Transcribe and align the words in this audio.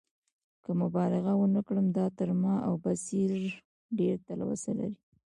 که 0.63 0.71
مبالغه 0.81 1.31
ونه 1.37 1.61
کړم، 1.67 1.85
دا 1.97 2.05
تر 2.17 2.29
ما 2.41 2.55
او 2.67 2.73
بصیر 2.83 3.31
ډېره 3.97 4.17
تلوسه 4.27 4.71
لري. 4.79 4.99